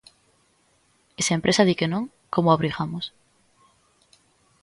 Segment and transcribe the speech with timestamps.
[1.19, 2.03] E se a empresa di que non,
[2.33, 3.05] ¿como a obrigamos?